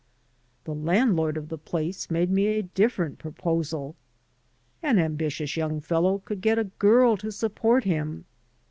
[0.63, 3.95] The landlord of the place made me a different proposal.
[4.81, 8.25] An ambitious young fellow cotdd get a girl to support him.